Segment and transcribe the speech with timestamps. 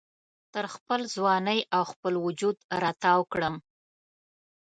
[0.53, 3.55] تر خپل ځوانۍ او خپل وجود را تاو کړم